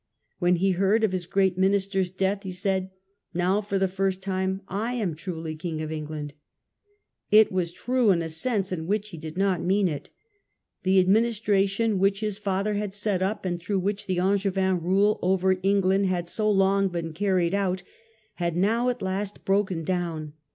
When 0.39 0.55
he 0.55 0.71
heard 0.71 1.03
of 1.03 1.11
his 1.11 1.27
great 1.27 1.59
minister's 1.59 2.09
death, 2.09 2.41
he 2.41 2.51
said," 2.51 2.89
Now 3.35 3.61
for 3.61 3.77
the 3.77 3.87
first 3.87 4.19
time 4.23 4.61
I 4.67 4.93
am 4.93 5.13
truly 5.13 5.55
king 5.55 5.79
of 5.79 5.91
England". 5.91 6.33
It 7.29 7.51
was 7.51 7.71
true 7.71 8.09
in 8.09 8.23
a 8.23 8.29
sense 8.29 8.71
in 8.71 8.87
which 8.87 9.09
he 9.09 9.17
did 9.19 9.37
not 9.37 9.61
mean 9.63 9.87
it. 9.87 10.09
The 10.81 10.99
administration 10.99 11.99
which 11.99 12.21
his 12.21 12.39
father 12.39 12.73
had 12.73 12.95
set 12.95 13.21
up, 13.21 13.45
and 13.45 13.59
through 13.61 13.77
which 13.81 14.07
the 14.07 14.17
Angevins' 14.19 14.81
rule 14.81 15.19
over 15.21 15.59
England 15.61 16.07
had 16.07 16.27
so 16.27 16.49
long 16.49 16.87
been 16.87 17.13
carried 17.13 17.53
on, 17.53 17.77
had 18.37 18.57
now 18.57 18.89
at 18.89 19.03
last 19.03 19.45
broken 19.45 19.83
down. 19.83 20.33